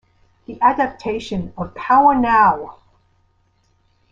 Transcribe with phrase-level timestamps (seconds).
[0.47, 2.73] The adaptation of PowerNow!